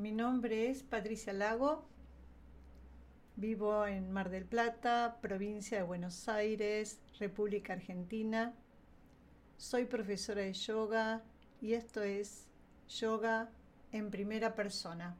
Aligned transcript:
mi 0.00 0.12
nombre 0.12 0.70
es 0.70 0.82
Patricia 0.82 1.34
Lago, 1.34 1.84
vivo 3.36 3.86
en 3.86 4.10
Mar 4.10 4.30
del 4.30 4.46
Plata, 4.46 5.18
provincia 5.20 5.76
de 5.76 5.82
Buenos 5.82 6.26
Aires, 6.26 7.02
República 7.18 7.74
Argentina. 7.74 8.54
Soy 9.58 9.84
profesora 9.84 10.40
de 10.40 10.54
yoga 10.54 11.22
y 11.60 11.74
esto 11.74 12.02
es 12.02 12.46
Yoga 12.88 13.50
en 13.92 14.10
primera 14.10 14.54
persona. 14.54 15.18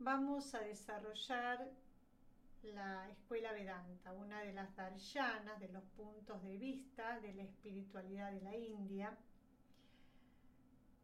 Vamos 0.00 0.54
a 0.54 0.60
desarrollar 0.60 1.70
la 2.62 3.08
escuela 3.08 3.52
Vedanta, 3.52 4.12
una 4.12 4.40
de 4.40 4.52
las 4.52 4.74
darshanas, 4.74 5.60
de 5.60 5.68
los 5.68 5.84
puntos 5.96 6.42
de 6.42 6.56
vista 6.56 7.20
de 7.20 7.32
la 7.34 7.44
espiritualidad 7.44 8.32
de 8.32 8.40
la 8.40 8.56
India. 8.56 9.16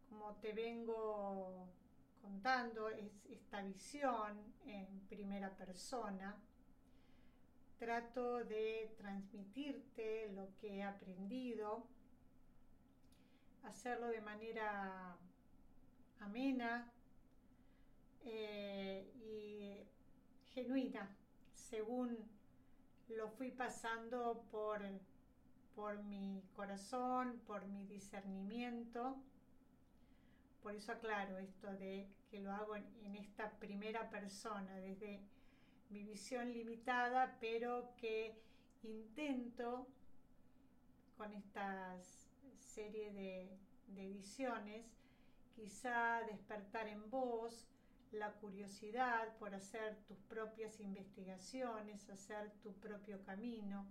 Como 0.08 0.34
te 0.36 0.52
vengo 0.52 1.68
contando, 2.20 2.88
es 2.88 3.24
esta 3.30 3.62
visión 3.62 4.52
en 4.66 5.00
primera 5.08 5.50
persona. 5.50 6.36
Trato 7.78 8.44
de 8.44 8.94
transmitirte 8.98 10.32
lo 10.32 10.48
que 10.60 10.78
he 10.78 10.82
aprendido 10.82 11.86
hacerlo 13.62 14.08
de 14.08 14.20
manera 14.20 15.16
amena 16.18 16.92
eh, 18.24 19.10
y 19.14 19.84
genuina, 20.52 21.16
según 21.54 22.18
lo 23.08 23.28
fui 23.28 23.50
pasando 23.50 24.44
por, 24.50 24.80
por 25.74 26.02
mi 26.04 26.42
corazón, 26.54 27.40
por 27.46 27.66
mi 27.66 27.84
discernimiento. 27.84 29.16
Por 30.62 30.74
eso 30.74 30.92
aclaro 30.92 31.38
esto 31.38 31.72
de 31.74 32.06
que 32.30 32.40
lo 32.40 32.52
hago 32.52 32.76
en, 32.76 33.16
esta 33.16 33.50
primera 33.58 34.10
persona, 34.10 34.76
desde 34.76 35.20
mi 35.88 36.04
visión 36.04 36.52
limitada, 36.52 37.36
pero 37.40 37.94
que 37.96 38.34
intento 38.82 39.86
con 41.16 41.32
estas 41.32 42.30
serie 42.58 43.12
de, 43.12 43.58
de 43.88 44.06
ediciones, 44.06 44.86
quizá 45.56 46.22
despertar 46.22 46.86
en 46.86 47.10
vos 47.10 47.66
la 48.12 48.32
curiosidad 48.32 49.36
por 49.38 49.54
hacer 49.54 49.96
tus 50.08 50.18
propias 50.18 50.80
investigaciones, 50.80 52.08
hacer 52.10 52.50
tu 52.62 52.72
propio 52.74 53.22
camino, 53.24 53.86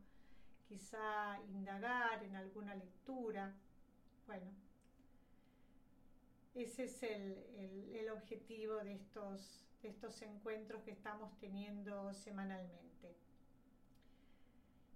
quizá 0.67 1.39
indagar 1.48 2.23
en 2.23 2.36
alguna 2.36 2.76
lectura. 2.76 3.53
Bueno, 4.28 4.52
ese 6.53 6.84
es 6.86 7.03
el, 7.03 7.38
el, 7.94 8.09
objetivo 8.09 8.76
de 8.78 8.95
estos, 8.95 9.66
de 9.81 9.89
estos 9.89 10.22
encuentros 10.22 10.83
que 10.83 10.92
estamos 10.92 11.38
teniendo 11.39 12.14
semanalmente. 12.14 13.16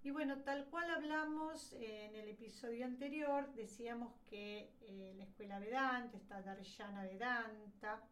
Y 0.02 0.10
bueno, 0.10 0.42
tal 0.42 0.66
cual 0.66 0.90
hablamos 0.90 1.72
en 1.72 2.14
el 2.14 2.28
episodio 2.28 2.84
anterior, 2.84 3.50
decíamos 3.54 4.12
que 4.28 4.70
eh, 4.82 5.14
la 5.16 5.24
escuela 5.24 5.58
Vedanta, 5.58 6.18
esta 6.18 6.42
Darshana 6.42 7.04
Vedanta, 7.04 8.02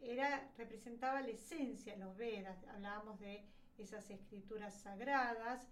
era, 0.00 0.50
representaba 0.56 1.20
la 1.20 1.28
esencia 1.28 1.94
de 1.94 1.98
los 2.00 2.16
Vedas. 2.16 2.62
Hablábamos 2.68 3.20
de 3.20 3.44
esas 3.78 4.08
escrituras 4.10 4.74
sagradas, 4.74 5.68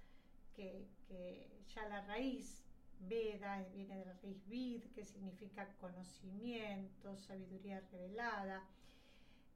que, 0.54 0.86
que 1.06 1.48
ya 1.74 1.88
la 1.88 2.04
raíz 2.06 2.64
Veda 3.00 3.64
viene 3.72 3.96
de 3.98 4.06
la 4.06 4.14
raíz 4.14 4.44
Vid, 4.48 4.82
que 4.94 5.04
significa 5.04 5.68
conocimiento, 5.80 7.16
sabiduría 7.16 7.80
revelada, 7.92 8.64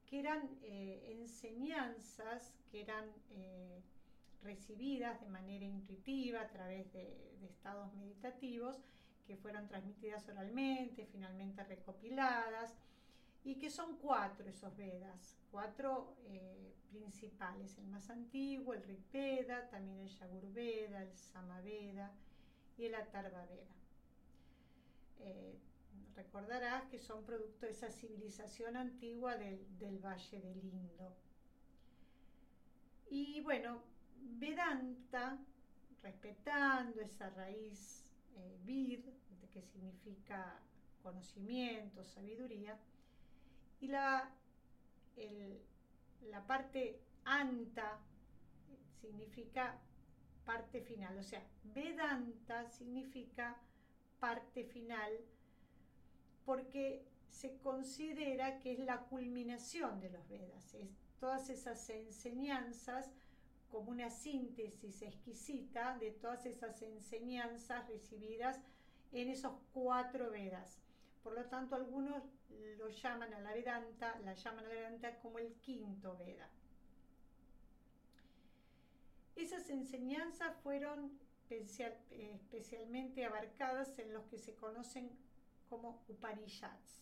que 0.05 0.19
eran 0.19 0.49
eh, 0.61 1.17
enseñanzas, 1.19 2.53
que 2.71 2.81
eran... 2.81 3.05
Eh, 3.31 3.81
recibidas 4.43 5.19
de 5.21 5.29
manera 5.29 5.65
intuitiva 5.65 6.41
a 6.41 6.49
través 6.49 6.91
de, 6.93 7.31
estados 7.43 7.93
meditativos 7.95 8.77
que 9.27 9.35
fueron 9.35 9.67
transmitidas 9.67 10.27
oralmente, 10.29 11.05
finalmente 11.05 11.63
recopiladas, 11.63 12.73
y 13.43 13.55
que 13.55 13.69
son 13.69 13.97
cuatro 13.97 14.47
esos 14.47 14.75
Vedas, 14.77 15.37
cuatro 15.51 16.15
eh, 16.25 16.73
principales, 16.91 17.77
el 17.77 17.87
más 17.87 18.09
antiguo, 18.09 18.73
el 18.73 18.83
Rig 18.83 19.03
Veda, 19.11 19.69
también 19.69 19.99
el 19.99 20.07
Yagurveda, 20.07 21.03
el 21.03 21.15
Samaveda 21.17 22.11
y 22.77 22.85
el 22.85 22.95
Atharva 22.95 23.45
Veda. 23.45 23.75
Eh, 25.19 25.59
recordarás 26.15 26.85
que 26.85 26.99
son 26.99 27.25
producto 27.25 27.65
de 27.65 27.71
esa 27.71 27.89
civilización 27.89 28.77
antigua 28.77 29.35
del, 29.35 29.77
del 29.77 29.99
Valle 29.99 30.39
del 30.39 30.63
Indo. 30.63 31.15
Y 33.09 33.41
bueno, 33.41 33.83
Vedanta, 34.39 35.37
respetando 36.01 37.01
esa 37.01 37.29
raíz 37.31 38.11
eh, 38.37 38.57
vid, 38.63 39.05
que 39.51 39.61
significa 39.61 40.59
conocimiento, 41.03 42.03
sabiduría, 42.03 42.77
y 43.83 43.87
la, 43.89 44.31
la 46.29 46.47
parte 46.47 47.01
anta 47.25 47.99
significa 49.01 49.77
parte 50.45 50.81
final, 50.81 51.17
o 51.17 51.23
sea, 51.23 51.45
Vedanta 51.65 52.65
significa 52.69 53.57
parte 54.21 54.63
final 54.63 55.11
porque 56.45 57.05
se 57.29 57.57
considera 57.57 58.59
que 58.59 58.71
es 58.71 58.79
la 58.79 59.01
culminación 59.01 59.99
de 59.99 60.11
los 60.11 60.29
Vedas, 60.29 60.73
es 60.75 60.89
todas 61.19 61.49
esas 61.49 61.89
enseñanzas 61.89 63.11
como 63.69 63.91
una 63.91 64.09
síntesis 64.09 65.01
exquisita 65.01 65.97
de 65.97 66.11
todas 66.11 66.45
esas 66.45 66.81
enseñanzas 66.81 67.85
recibidas 67.89 68.61
en 69.11 69.27
esos 69.27 69.53
cuatro 69.73 70.31
Vedas. 70.31 70.79
Por 71.23 71.33
lo 71.33 71.45
tanto, 71.45 71.75
algunos 71.75 72.23
lo 72.77 72.89
llaman 72.89 73.33
a 73.33 73.39
la 73.39 73.53
Vedanta, 73.53 74.19
la 74.19 74.33
llaman 74.33 74.65
a 74.65 74.67
la 74.67 74.73
Vedanta 74.73 75.19
como 75.19 75.39
el 75.39 75.53
quinto 75.55 76.17
Veda. 76.17 76.49
Esas 79.35 79.69
enseñanzas 79.69 80.55
fueron 80.61 81.17
especial, 81.49 81.97
especialmente 82.11 83.25
abarcadas 83.25 83.97
en 83.99 84.13
los 84.13 84.25
que 84.25 84.37
se 84.37 84.55
conocen 84.55 85.09
como 85.69 86.03
Upanishads. 86.07 87.01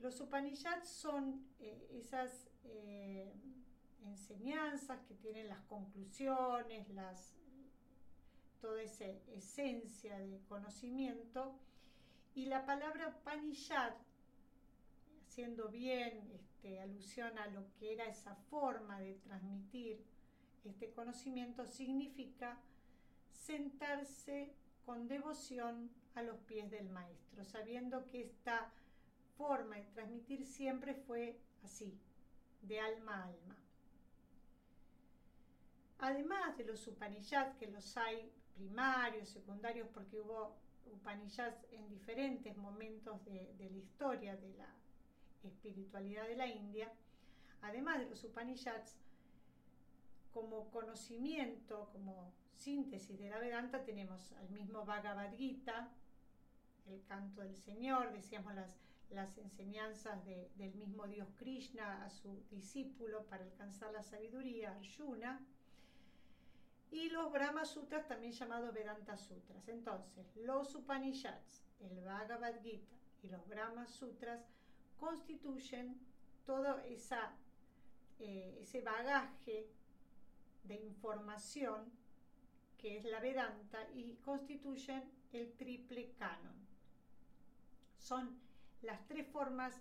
Los 0.00 0.20
Upanishads 0.20 0.88
son 0.88 1.44
eh, 1.58 1.88
esas 1.92 2.48
eh, 2.64 3.32
enseñanzas, 4.04 5.00
que 5.08 5.14
tienen 5.14 5.48
las 5.48 5.60
conclusiones, 5.62 6.88
las, 6.90 7.34
toda 8.60 8.82
esa 8.82 9.06
esencia 9.32 10.18
de 10.18 10.40
conocimiento. 10.48 11.58
Y 12.38 12.46
la 12.46 12.64
palabra 12.64 13.18
Panishad, 13.24 13.94
haciendo 15.26 15.66
bien 15.70 16.30
este, 16.32 16.78
alusión 16.80 17.36
a 17.36 17.48
lo 17.48 17.64
que 17.74 17.94
era 17.94 18.04
esa 18.04 18.36
forma 18.48 19.00
de 19.00 19.14
transmitir 19.14 20.00
este 20.62 20.92
conocimiento, 20.92 21.66
significa 21.66 22.56
sentarse 23.32 24.54
con 24.86 25.08
devoción 25.08 25.90
a 26.14 26.22
los 26.22 26.38
pies 26.42 26.70
del 26.70 26.88
maestro, 26.90 27.44
sabiendo 27.44 28.06
que 28.06 28.22
esta 28.22 28.70
forma 29.36 29.74
de 29.74 29.82
transmitir 29.86 30.46
siempre 30.46 30.94
fue 30.94 31.40
así, 31.64 31.98
de 32.62 32.78
alma 32.78 33.16
a 33.16 33.24
alma. 33.24 33.56
Además 35.98 36.56
de 36.56 36.66
los 36.66 36.86
Upanishads, 36.86 37.56
que 37.56 37.66
los 37.66 37.96
hay 37.96 38.30
primarios, 38.54 39.28
secundarios, 39.28 39.88
porque 39.92 40.20
hubo 40.20 40.67
Upanishads 40.92 41.66
en 41.72 41.88
diferentes 41.88 42.56
momentos 42.56 43.24
de, 43.24 43.54
de, 43.58 43.70
la 43.70 43.76
historia 43.76 44.36
de 44.36 44.54
la 44.54 44.74
espiritualidad 45.42 46.26
de 46.26 46.36
la 46.36 46.46
India, 46.46 46.92
además 47.62 47.98
de 47.98 48.06
los 48.06 48.22
Upanishads, 48.24 48.98
como 50.32 50.70
conocimiento, 50.70 51.88
como 51.92 52.32
síntesis 52.54 53.18
de 53.18 53.30
la 53.30 53.38
Vedanta, 53.38 53.84
tenemos 53.84 54.32
al 54.32 54.50
mismo 54.50 54.84
Bhagavad 54.84 55.34
Gita, 55.34 55.90
el 56.86 57.04
canto 57.04 57.42
del 57.42 57.56
Señor, 57.56 58.12
decíamos 58.12 58.54
las, 58.54 58.70
las 59.10 59.38
enseñanzas 59.38 60.24
del 60.24 60.74
mismo 60.74 61.06
Dios 61.06 61.28
Krishna 61.36 62.04
a 62.04 62.10
su 62.10 62.44
discípulo 62.50 63.24
para 63.26 63.44
alcanzar 63.44 63.92
la 63.92 64.02
sabiduría, 64.02 64.72
Arjuna, 64.72 65.40
y 66.90 67.10
los 67.10 67.30
Brahma 67.32 67.64
Sutras, 67.64 68.06
también 68.06 68.32
llamados 68.32 68.72
Vedanta 68.72 69.16
Sutras. 69.16 69.68
Entonces, 69.68 70.26
los 70.36 70.74
Upanishads, 70.74 71.62
el 71.80 72.00
Bhagavad 72.00 72.60
Gita 72.62 72.96
y 73.22 73.28
los 73.28 73.46
Brahma 73.48 73.86
Sutras 73.86 74.40
constituyen 74.98 75.98
todo 76.44 76.78
esa, 76.80 77.34
eh, 78.18 78.58
ese 78.62 78.80
bagaje 78.80 79.68
de 80.64 80.74
información 80.76 81.92
que 82.78 82.96
es 82.96 83.04
la 83.04 83.20
Vedanta 83.20 83.88
y 83.94 84.14
constituyen 84.24 85.02
el 85.32 85.52
triple 85.54 86.12
canon. 86.18 86.56
Son 87.98 88.38
las 88.82 89.06
tres 89.06 89.26
formas 89.26 89.74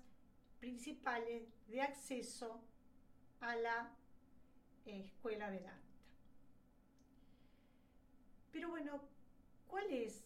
principales 0.59 1.43
de 1.67 1.81
acceso 1.81 2.59
a 3.39 3.55
la 3.55 3.91
eh, 4.85 5.01
escuela 5.05 5.49
Vedanta. 5.49 5.86
Pero 8.57 8.69
bueno, 8.69 8.99
¿cuáles 9.67 10.25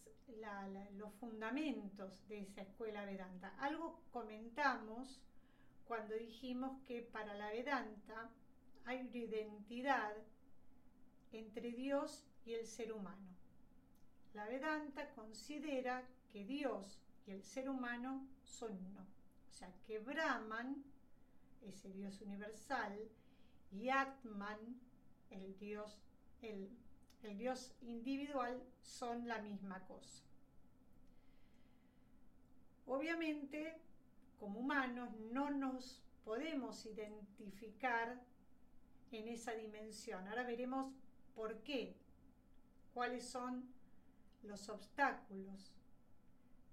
los 0.96 1.12
fundamentos 1.20 2.26
de 2.28 2.40
esa 2.40 2.62
escuela 2.62 3.04
Vedanta? 3.04 3.54
Algo 3.58 4.00
comentamos 4.10 5.20
cuando 5.84 6.14
dijimos 6.14 6.80
que 6.86 7.02
para 7.02 7.34
la 7.34 7.50
Vedanta 7.50 8.30
hay 8.86 9.02
una 9.02 9.18
identidad 9.18 10.14
entre 11.32 11.72
Dios 11.72 12.24
y 12.46 12.54
el 12.54 12.66
ser 12.66 12.94
humano. 12.94 13.28
La 14.32 14.46
Vedanta 14.46 15.10
considera 15.10 16.02
que 16.32 16.46
Dios 16.46 17.02
y 17.26 17.32
el 17.32 17.42
ser 17.42 17.68
humano 17.68 18.26
son 18.44 18.72
uno. 18.72 19.06
O 19.50 19.52
sea, 19.52 19.70
que 19.86 19.98
Brahman, 19.98 20.82
ese 21.60 21.90
Dios 21.90 22.22
universal, 22.22 22.98
y 23.72 23.90
Atman, 23.90 24.80
el 25.28 25.58
Dios, 25.58 26.00
el, 26.40 26.70
el 27.24 27.38
Dios 27.38 27.74
individual, 27.82 28.62
son 28.82 29.26
la 29.28 29.40
misma 29.40 29.84
cosa. 29.86 30.24
Obviamente, 32.86 33.80
como 34.38 34.60
humanos, 34.60 35.10
no 35.30 35.50
nos 35.50 36.02
podemos 36.24 36.84
identificar 36.86 38.20
en 39.12 39.28
esa 39.28 39.52
dimensión. 39.52 40.26
Ahora 40.26 40.42
veremos 40.44 40.92
por 41.34 41.62
qué, 41.62 41.96
cuáles 42.94 43.24
son 43.28 43.68
los 44.42 44.68
obstáculos 44.68 45.72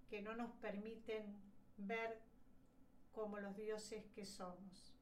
que 0.09 0.21
no 0.21 0.35
nos 0.35 0.51
permiten 0.53 1.35
ver 1.77 2.19
como 3.11 3.39
los 3.39 3.55
dioses 3.55 4.05
que 4.15 4.25
somos. 4.25 4.98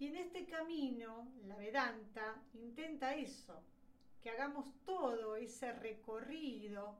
Y 0.00 0.06
en 0.06 0.16
este 0.16 0.46
camino, 0.46 1.30
la 1.46 1.56
Vedanta 1.56 2.42
intenta 2.54 3.14
eso, 3.14 3.62
que 4.22 4.30
hagamos 4.30 4.66
todo 4.86 5.36
ese 5.36 5.72
recorrido 5.74 6.98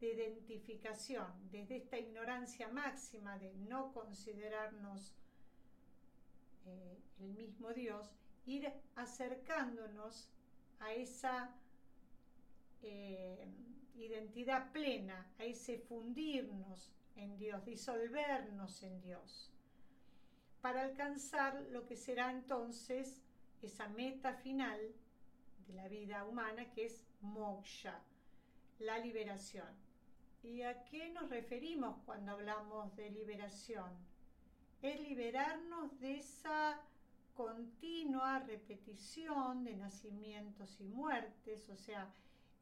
de 0.00 0.14
identificación, 0.14 1.26
desde 1.50 1.76
esta 1.76 1.98
ignorancia 1.98 2.68
máxima 2.68 3.38
de 3.38 3.52
no 3.68 3.92
considerarnos 3.92 5.14
eh, 6.64 6.98
el 7.20 7.34
mismo 7.34 7.74
Dios, 7.74 8.10
ir 8.46 8.72
acercándonos 8.94 10.30
a 10.80 10.94
esa 10.94 11.54
eh, 12.82 13.46
identidad 13.94 14.72
plena, 14.72 15.30
a 15.38 15.44
ese 15.44 15.76
fundirnos 15.80 16.90
en 17.14 17.36
Dios, 17.36 17.62
disolvernos 17.66 18.82
en 18.82 19.02
Dios, 19.02 19.52
para 20.66 20.82
alcanzar 20.82 21.64
lo 21.70 21.86
que 21.86 21.94
será 21.94 22.32
entonces 22.32 23.22
esa 23.62 23.86
meta 23.86 24.34
final 24.34 24.80
de 25.68 25.74
la 25.74 25.86
vida 25.86 26.24
humana 26.24 26.68
que 26.72 26.86
es 26.86 27.06
moksha, 27.20 28.00
la 28.80 28.98
liberación. 28.98 29.68
¿Y 30.42 30.62
a 30.62 30.82
qué 30.82 31.10
nos 31.10 31.30
referimos 31.30 31.98
cuando 32.04 32.32
hablamos 32.32 32.96
de 32.96 33.10
liberación? 33.10 33.92
Es 34.82 34.98
liberarnos 34.98 36.00
de 36.00 36.16
esa 36.16 36.80
continua 37.36 38.40
repetición 38.40 39.62
de 39.62 39.76
nacimientos 39.76 40.80
y 40.80 40.88
muertes, 40.88 41.68
o 41.68 41.76
sea, 41.76 42.12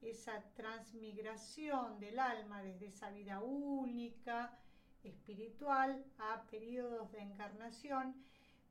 esa 0.03 0.43
transmigración 0.57 1.99
del 1.99 2.19
alma 2.19 2.63
desde 2.63 2.89
esa 2.89 3.09
vida 3.09 3.41
única, 3.41 4.59
espiritual, 5.05 6.05
a 6.19 6.43
periodos 6.51 7.11
de 7.13 7.21
encarnación, 7.21 8.15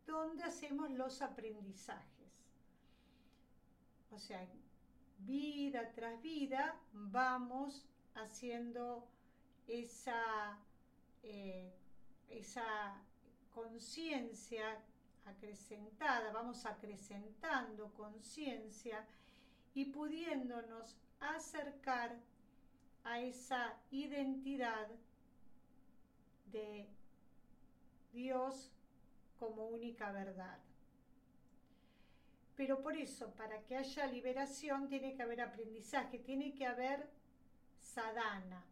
donde 0.06 0.44
hacemos 0.44 0.90
los 0.92 1.22
aprendizajes. 1.22 2.14
O 4.12 4.20
sea, 4.20 4.46
vida 5.20 5.92
tras 5.94 6.22
vida 6.22 6.76
vamos 6.92 7.86
haciendo 8.16 9.08
esa, 9.68 10.60
eh, 11.24 11.74
esa 12.30 13.02
conciencia 13.54 14.80
acrecentada, 15.26 16.32
vamos 16.32 16.66
acrecentando 16.66 17.94
conciencia 17.94 19.06
y 19.74 19.86
pudiéndonos 19.86 20.98
acercar 21.20 22.20
a 23.04 23.20
esa 23.20 23.78
identidad 23.92 24.88
de 26.54 26.88
Dios 28.14 28.72
como 29.38 29.68
única 29.68 30.12
verdad. 30.12 30.60
Pero 32.56 32.82
por 32.82 32.96
eso, 32.96 33.34
para 33.34 33.62
que 33.64 33.76
haya 33.76 34.08
liberación, 34.08 34.88
tiene 34.88 35.16
que 35.16 35.24
haber 35.24 35.42
aprendizaje, 35.42 36.20
tiene 36.20 36.54
que 36.54 36.66
haber 36.66 37.10
sadhana. 37.80 38.64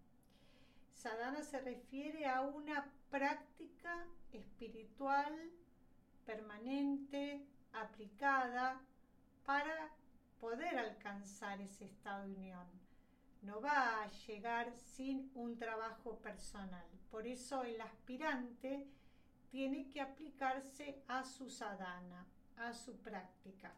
Sadhana 0.93 1.41
se 1.41 1.59
refiere 1.59 2.27
a 2.27 2.41
una 2.41 2.91
práctica 3.09 4.05
espiritual 4.31 5.33
permanente, 6.25 7.43
aplicada, 7.73 8.79
para 9.45 9.89
poder 10.39 10.77
alcanzar 10.77 11.59
ese 11.59 11.85
estado 11.85 12.27
de 12.27 12.35
unión. 12.35 12.67
No 13.41 13.59
va 13.59 14.03
a 14.03 14.07
llegar 14.27 14.71
sin 14.77 15.31
un 15.33 15.57
trabajo 15.57 16.19
personal. 16.19 16.85
Por 17.11 17.27
eso 17.27 17.63
el 17.63 17.79
aspirante 17.81 18.87
tiene 19.51 19.89
que 19.89 20.01
aplicarse 20.01 21.03
a 21.07 21.23
su 21.23 21.49
sadhana, 21.49 22.25
a 22.57 22.73
su 22.73 22.95
práctica. 22.97 23.73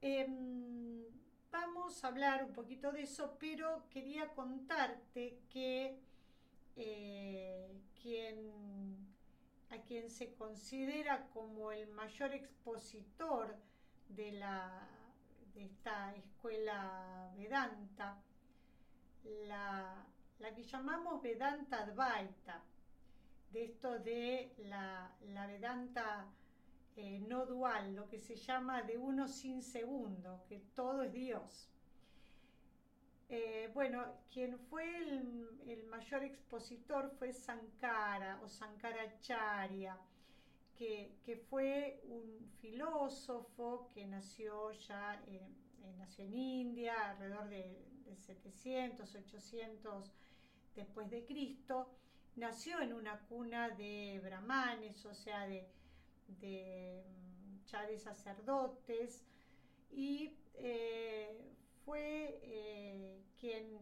Em, 0.00 1.04
vamos 1.50 2.04
a 2.04 2.08
hablar 2.08 2.44
un 2.44 2.52
poquito 2.52 2.92
de 2.92 3.02
eso, 3.02 3.36
pero 3.40 3.88
quería 3.90 4.28
contarte 4.28 5.40
que 5.50 5.98
eh, 6.76 7.82
quien 8.00 9.08
a 9.70 9.78
quien 9.82 10.08
se 10.10 10.32
considera 10.34 11.28
como 11.28 11.72
el 11.72 11.88
mayor 11.88 12.32
expositor 12.32 13.54
de, 14.08 14.32
la, 14.32 14.88
de 15.54 15.64
esta 15.64 16.14
escuela 16.14 17.30
Vedanta, 17.36 18.16
la, 19.24 20.04
que 20.54 20.62
llamamos 20.62 21.22
Vedanta 21.22 21.82
Advaita, 21.82 22.62
de 23.52 23.64
esto 23.64 23.98
de 23.98 24.52
la, 24.58 25.10
Vedanta 25.46 26.26
eh, 26.96 27.20
no 27.26 27.46
dual, 27.46 27.94
lo 27.94 28.08
que 28.08 28.18
se 28.18 28.36
llama 28.36 28.82
de 28.82 28.98
uno 28.98 29.28
sin 29.28 29.62
segundo, 29.62 30.44
que 30.48 30.60
todo 30.74 31.02
es 31.02 31.12
Dios. 31.12 31.68
Eh, 33.30 33.70
bueno, 33.74 34.04
quien 34.32 34.58
fue 34.58 34.84
el, 34.96 35.84
mayor 35.90 36.24
expositor 36.24 37.10
fue 37.18 37.32
Sankara 37.32 38.40
o 38.42 38.48
Sankaracharya, 38.48 39.98
que, 40.76 41.12
que 41.24 41.36
fue 41.36 42.00
un 42.04 42.48
filósofo 42.60 43.88
que 43.92 44.06
nació 44.06 44.72
ya 44.72 45.20
eh, 45.26 45.46
nació 45.98 46.24
en 46.24 46.34
India 46.34 47.10
alrededor 47.10 47.48
de, 47.48 47.88
700, 48.16 49.14
800 49.14 50.12
después 50.74 51.10
de 51.10 51.24
Cristo. 51.24 51.90
Nació 52.36 52.80
en 52.80 52.92
una 52.92 53.18
cuna 53.26 53.70
de 53.70 54.20
brahmanes, 54.22 55.04
o 55.04 55.14
sea, 55.14 55.46
de, 55.46 55.68
de 56.40 57.04
mm, 57.06 57.86
de 57.88 57.98
sacerdotes, 57.98 59.24
y 59.90 60.32
eh, 60.54 61.36
fue 61.84 62.40
eh, 62.42 63.22
quien 63.38 63.78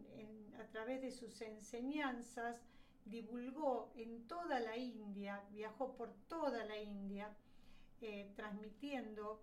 a 0.59 0.67
través 0.67 1.01
de 1.01 1.11
sus 1.11 1.41
enseñanzas 1.41 2.61
divulgó 3.05 3.91
en 3.95 4.27
toda 4.27 4.59
la 4.59 4.77
India, 4.77 5.43
viajó 5.51 5.95
por 5.95 6.13
toda 6.27 6.65
la 6.65 6.77
India, 6.77 7.35
eh, 8.01 8.31
transmitiendo 8.35 9.41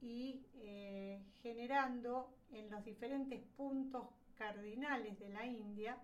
y 0.00 0.44
eh, 0.56 1.22
generando 1.42 2.34
en 2.52 2.70
los 2.70 2.84
diferentes 2.84 3.40
puntos 3.56 4.06
cardinales 4.34 5.18
de 5.18 5.28
la 5.28 5.46
India, 5.46 5.96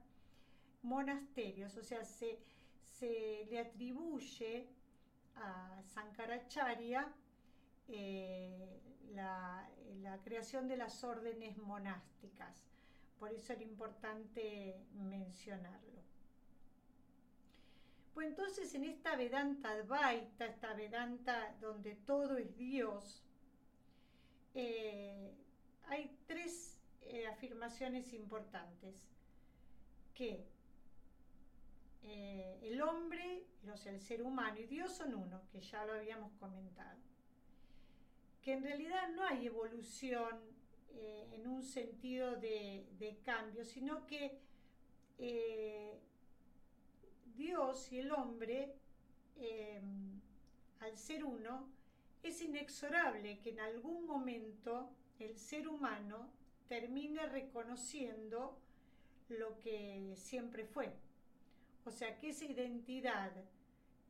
monasterios, 0.83 1.77
o 1.77 1.83
sea, 1.83 2.05
se, 2.05 2.39
le 3.51 3.59
atribuye 3.59 4.69
a 5.37 5.83
Sankaracharya 5.87 7.13
eh, 7.89 8.81
la, 9.15 9.67
creación 10.25 10.69
de 10.69 10.77
las 10.77 11.03
órdenes 11.05 11.57
monásticas. 11.57 12.65
Por 13.19 13.33
eso 13.33 13.53
era 13.53 13.63
importante 13.63 14.85
mencionarlo. 14.93 16.03
Pues 18.13 18.29
entonces 18.29 18.75
en 18.75 18.85
esta 18.85 19.17
Vedanta 19.17 19.71
Advaita, 19.71 20.47
esta 20.47 20.75
Vedanta 20.75 21.55
donde 21.61 21.95
todo 21.95 22.37
es 22.37 22.57
Dios, 22.57 23.23
eh, 24.55 25.33
hay 25.87 26.17
tres 26.27 26.79
eh, 27.03 27.27
afirmaciones 27.27 28.13
importantes. 28.13 29.07
Que 30.15 30.45
eh, 32.03 32.59
el 32.63 32.81
hombre, 32.83 33.45
o 33.73 33.77
sea, 33.77 33.93
el 33.93 34.01
ser 34.01 34.23
humano 34.23 34.59
y 34.59 34.67
Dios 34.67 34.93
son 34.93 35.15
uno, 35.15 35.43
que 35.51 35.61
ya 35.61 35.85
lo 35.85 35.95
habíamos 35.95 36.33
comentado. 36.35 36.99
Que 38.43 38.55
en 38.55 38.63
realidad 38.63 39.09
no 39.15 39.25
hay 39.25 39.47
evolución 39.47 40.49
en 40.93 41.47
un 41.47 41.63
sentido 41.63 42.37
de, 42.37 43.19
cambio, 43.25 43.65
sino 43.65 44.07
que 44.07 44.39
Dios 47.37 47.91
y 47.93 48.01
el 48.01 48.11
hombre, 48.13 48.75
al 50.81 50.99
ser 50.99 51.25
uno, 51.25 51.71
es 52.23 52.43
inexorable 52.43 53.39
que 53.41 53.51
en 53.51 53.61
algún 53.61 54.07
momento 54.07 54.91
el 55.19 55.37
ser 55.39 55.69
humano 55.69 56.31
termine 56.69 57.27
reconociendo 57.27 58.59
lo 59.29 59.59
que 59.61 60.15
siempre 60.17 60.65
fue. 60.65 60.93
O 61.85 61.91
sea, 61.91 62.19
que 62.19 62.31
esa 62.31 62.45
identidad 62.45 63.33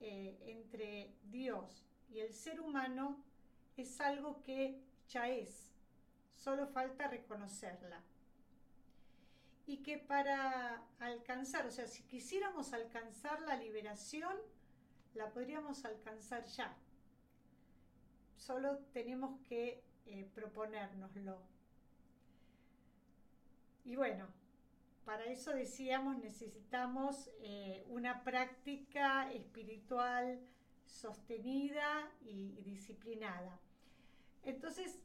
eh, 0.01 0.37
entre 0.47 1.13
Dios 1.31 1.85
y 2.13 2.21
el 2.21 2.33
ser 2.33 2.61
humano 2.61 3.23
es 3.77 4.01
algo 4.01 4.43
que 4.43 4.81
ya 5.09 5.29
es, 5.29 5.73
solo 6.35 6.67
falta 6.67 7.09
reconocerla. 7.09 8.03
Y 9.67 9.79
que 9.79 9.99
para 9.99 10.83
alcanzar, 10.99 11.67
o 11.67 11.71
sea, 11.71 11.87
si 11.87 12.03
quisiéramos 12.03 12.73
alcanzar 12.73 13.41
la 13.43 13.57
liberación, 13.57 14.37
la 15.15 15.31
podríamos 15.31 15.85
alcanzar 15.85 16.45
ya 16.47 16.77
solo 18.41 18.79
tenemos 18.93 19.39
que 19.49 19.85
eh, 20.07 20.29
proponérnoslo. 20.35 21.39
Y 23.85 23.97
bueno, 23.97 24.27
para 25.05 25.25
eso 25.25 25.53
decíamos 25.53 26.19
necesitamos 26.19 27.31
eh, 27.41 27.85
una 27.89 28.25
práctica 28.25 29.31
espiritual 29.33 30.41
sostenida 30.87 32.11
y, 32.23 32.63
disciplinada. 32.63 33.61
Entonces, 34.43 34.99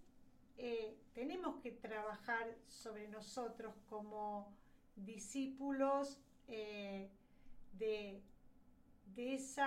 eh, 0.58 0.98
tenemos 1.14 1.62
que 1.62 1.72
trabajar 1.72 2.56
sobre 2.68 3.10
nosotros 3.10 3.74
como 3.90 4.56
discípulos 4.96 6.22
de, 6.48 7.10
de 7.78 8.22
ese 9.34 9.62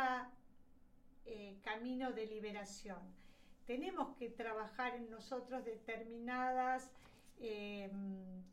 camino 1.63 2.13
de 2.13 2.27
liberación 2.27 3.19
tenemos 3.69 4.17
que 4.17 4.31
trabajar 4.31 4.97
en 4.97 5.11
nosotros 5.11 5.63
determinadas 5.63 6.91
eh, 7.39 7.91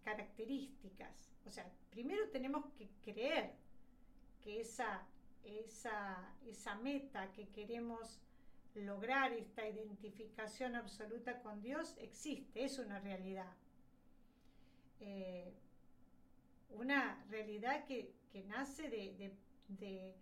características. 0.03 1.31
O 1.45 1.49
sea, 1.49 1.65
primero 1.89 2.27
tenemos 2.31 2.65
que 2.77 2.89
creer 3.01 3.53
que 4.43 4.59
esa, 4.59 5.07
esa, 5.45 6.33
esa 6.45 6.75
meta 6.75 7.31
que 7.31 7.47
queremos 7.47 8.19
lograr, 8.73 9.31
esta 9.31 9.65
identificación 9.65 10.75
absoluta 10.75 11.41
con 11.41 11.61
Dios, 11.61 11.95
existe, 11.97 12.65
es 12.65 12.77
una 12.77 12.99
realidad. 12.99 13.53
Eh, 14.99 15.53
una 16.71 17.23
realidad 17.29 17.85
que, 17.85 18.13
nace 18.49 18.89
de 18.89 20.13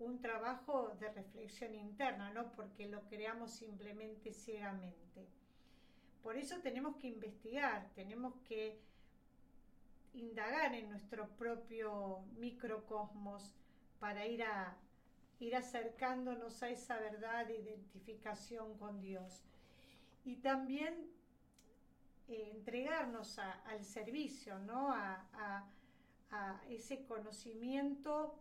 un 0.00 0.20
trabajo 0.20 0.96
de 1.00 1.08
reflexión 1.10 1.74
interna, 1.74 2.30
no 2.32 2.52
porque 2.52 2.88
lo 2.88 3.02
creamos 3.08 3.50
simplemente 3.50 4.32
ciegamente. 4.32 5.26
Por 6.22 6.36
eso 6.36 6.56
tenemos 6.60 6.96
que 6.96 7.08
investigar, 7.08 7.90
tenemos 7.94 8.34
que 8.48 8.80
indagar 10.14 10.74
en 10.74 10.90
nuestro 10.90 11.28
propio 11.36 12.20
microcosmos 12.36 13.54
para 13.98 14.26
ir, 14.26 14.42
a, 14.44 14.76
ir 15.40 15.56
acercándonos 15.56 16.62
a 16.62 16.70
esa 16.70 16.98
verdad 16.98 17.46
de 17.46 17.58
identificación 17.58 18.78
con 18.78 19.00
Dios. 19.00 19.44
Y 20.24 20.36
también 20.36 21.10
eh, 22.28 22.50
entregarnos 22.54 23.38
al 23.38 23.84
servicio, 23.84 24.58
¿no? 24.60 24.92
a 24.92 25.64
ese 26.68 27.06
conocimiento 27.06 28.38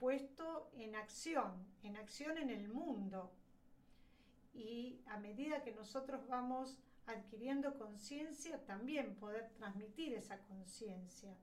puesto 0.00 0.70
en 0.76 0.96
acción, 0.96 1.52
en 1.82 1.96
acción 1.96 2.38
en 2.38 2.50
el 2.50 2.68
mundo. 2.68 3.30
Y 4.54 5.00
a 5.06 5.18
medida 5.18 5.62
que 5.62 5.72
nosotros 5.72 6.26
vamos 6.26 6.78
adquiriendo 7.06 7.78
conciencia, 7.78 8.64
también 8.64 9.14
poder 9.16 9.50
transmitir 9.50 10.14
esa 10.14 10.38
conciencia. 10.38 11.36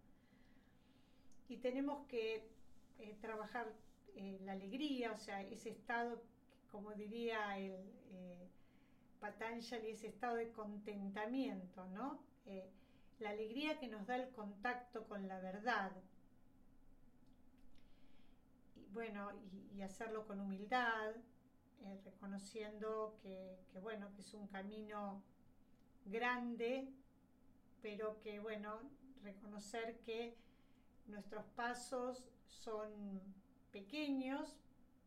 Y 1.48 1.58
tenemos 1.58 2.06
que 2.08 2.50
eh, 3.00 3.16
trabajar 3.22 3.72
eh, 4.16 4.40
la 4.44 4.54
alegría, 4.54 5.12
o 5.12 5.20
sea, 5.20 5.42
ese 5.44 5.70
estado, 5.70 6.22
como 6.72 6.92
diría 6.94 7.58
el 7.58 7.72
eh, 8.12 8.48
Patanjali, 9.20 9.92
ese 9.92 10.08
estado 10.08 10.36
de 10.36 10.52
contentamiento, 10.52 11.86
¿no? 11.88 12.26
la 13.20 13.32
alegría 13.32 13.78
que 13.78 13.90
nos 13.90 14.06
da 14.08 14.16
el 14.16 14.30
contacto 14.30 15.06
con 15.06 15.28
la 15.28 15.40
verdad, 15.40 15.92
bueno, 18.94 19.32
y, 19.74 19.82
hacerlo 19.82 20.26
con 20.26 20.40
humildad, 20.40 21.16
eh, 21.82 22.02
reconociendo 22.04 23.18
que, 23.22 23.60
bueno, 23.82 24.12
que 24.16 24.22
es 24.22 24.34
un 24.34 24.48
camino 24.48 25.24
grande, 26.06 26.92
pero 27.82 28.20
que, 28.22 28.40
bueno, 28.40 28.80
reconocer 29.24 30.00
que 30.00 30.36
nuestros 31.06 31.46
pasos 31.56 32.24
son 32.48 33.22
pequeños, 33.72 34.58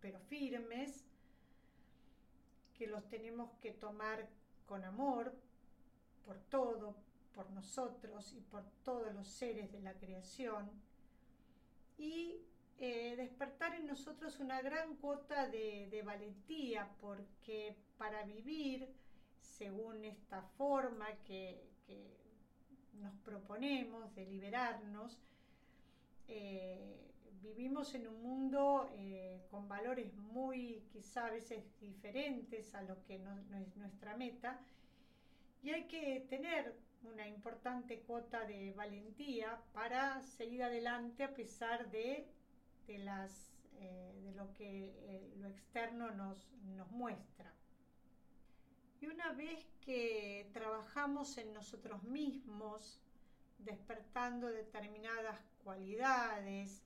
pero 0.00 0.20
firmes, 0.20 1.04
que 2.74 2.86
los 2.86 3.06
tenemos 3.08 3.50
que 3.60 3.72
tomar 3.72 4.28
con 4.66 4.84
amor 4.84 5.34
por 6.24 6.38
todo, 6.38 6.96
por 7.34 7.50
nosotros 7.50 8.32
y 8.32 8.40
por 8.40 8.64
todos 8.84 9.12
los 9.14 9.26
seres 9.26 9.70
de 9.72 9.80
la 9.80 9.94
creación. 9.94 10.70
Y 11.98 12.40
eh, 12.82 13.14
despertar 13.14 13.74
en 13.74 13.86
nosotros 13.86 14.40
una 14.40 14.62
gran 14.62 14.96
cuota 14.96 15.46
de, 15.46 16.02
valentía, 16.02 16.88
porque 16.98 17.76
para 17.98 18.22
vivir 18.24 18.88
según 19.42 20.02
esta 20.04 20.40
forma 20.56 21.06
que, 21.26 21.68
nos 22.94 23.14
proponemos 23.18 24.14
de 24.14 24.26
liberarnos, 24.26 25.18
eh, 26.28 27.10
vivimos 27.42 27.94
en 27.94 28.08
un 28.08 28.22
mundo 28.22 28.90
eh, 28.96 29.40
con 29.50 29.68
valores 29.68 30.14
muy 30.14 30.82
quizá 30.92 31.26
a 31.26 31.30
veces 31.30 31.64
diferentes 31.80 32.74
a 32.74 32.82
lo 32.82 33.02
que 33.04 33.18
no, 33.18 33.38
es 33.58 33.76
nuestra 33.76 34.16
meta 34.16 34.60
y 35.62 35.70
hay 35.70 35.84
que 35.84 36.26
tener 36.28 36.74
una 37.02 37.26
importante 37.26 38.00
cuota 38.00 38.44
de 38.44 38.72
valentía 38.72 39.58
para 39.72 40.22
seguir 40.22 40.62
adelante 40.62 41.24
a 41.24 41.34
pesar 41.34 41.90
de 41.90 42.26
eh, 42.92 44.20
de 44.24 44.32
lo 44.34 44.52
que 44.54 44.94
eh, 44.98 45.34
lo 45.38 45.48
externo 45.48 46.10
nos, 46.10 46.50
nos 46.76 46.90
muestra. 46.90 47.52
Y 49.00 49.06
una 49.06 49.32
vez 49.32 49.66
que 49.80 50.50
trabajamos 50.52 51.38
en 51.38 51.54
nosotros 51.54 52.02
mismos, 52.02 53.00
despertando 53.58 54.48
determinadas 54.48 55.38
cualidades 55.62 56.82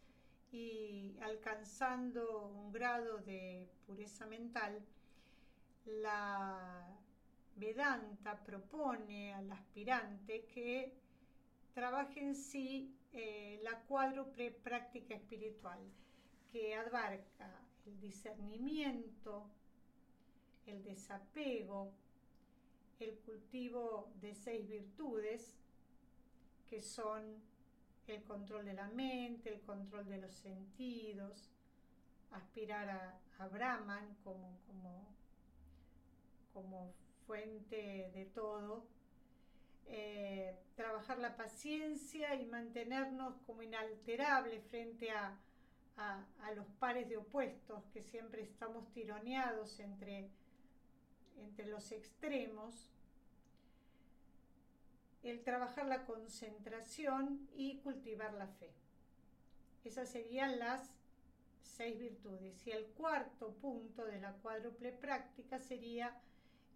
y 0.52 1.16
alcanzando 1.22 2.46
un 2.46 2.70
grado 2.70 3.18
de 3.18 3.68
pureza 3.86 4.26
mental, 4.26 4.80
la 5.86 6.86
Vedanta 7.56 8.36
propone 8.44 9.32
al 9.32 9.50
aspirante 9.50 10.44
que 10.46 10.92
trabaje 11.72 12.20
en 12.20 12.34
sí 12.34 12.94
eh, 13.14 13.60
la 13.62 13.80
cuádruple 13.82 14.50
práctica 14.50 15.14
espiritual, 15.14 15.80
que 16.52 16.74
abarca 16.74 17.60
el 17.86 18.00
discernimiento, 18.00 19.48
el 20.66 20.82
desapego, 20.82 21.92
el 22.98 23.16
cultivo 23.18 24.10
de 24.20 24.34
seis 24.34 24.68
virtudes, 24.68 25.56
que 26.68 26.82
son 26.82 27.42
el 28.06 28.22
control 28.24 28.64
de 28.64 28.74
la 28.74 28.88
mente, 28.88 29.52
el 29.52 29.60
control 29.60 30.08
de 30.08 30.18
los 30.18 30.34
sentidos, 30.34 31.50
aspirar 32.32 32.88
a, 32.90 33.20
Brahman 33.48 34.16
como, 34.24 34.58
como, 34.66 35.06
como, 36.52 36.94
fuente 37.26 38.10
de 38.14 38.26
todo, 38.26 38.86
eh, 39.86 40.56
trabajar 40.76 41.18
la 41.18 41.36
paciencia 41.36 42.34
y 42.34 42.46
mantenernos 42.46 43.36
como 43.46 43.62
inalterables 43.62 44.64
frente 44.64 45.10
a, 45.10 45.38
a, 45.96 46.52
los 46.54 46.66
pares 46.78 47.08
de 47.08 47.16
opuestos, 47.16 47.84
que 47.92 48.02
siempre 48.02 48.42
estamos 48.42 48.90
tironeados 48.92 49.78
entre, 49.80 50.30
entre 51.36 51.66
los 51.66 51.92
extremos, 51.92 52.90
el 55.22 55.42
trabajar 55.42 55.86
la 55.86 56.04
concentración 56.04 57.48
y 57.54 57.78
cultivar 57.78 58.34
la 58.34 58.46
fe. 58.46 58.70
Esas 59.84 60.08
serían 60.08 60.58
las 60.58 60.94
seis 61.62 61.98
virtudes. 61.98 62.66
Y 62.66 62.72
el 62.72 62.86
cuarto 62.86 63.54
punto 63.54 64.04
de 64.04 64.20
la 64.20 64.32
cuádruple 64.34 64.92
práctica 64.92 65.58
sería 65.58 66.20